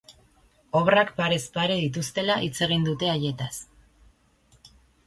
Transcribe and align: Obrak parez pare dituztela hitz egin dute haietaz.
Obrak 0.79 1.11
parez 1.19 1.45
pare 1.59 1.75
dituztela 1.83 2.39
hitz 2.47 2.57
egin 2.69 2.89
dute 2.89 3.13
haietaz. 3.13 3.55